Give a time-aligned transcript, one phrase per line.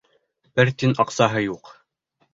[0.59, 1.73] Бер тин аҡсаһы юҡ!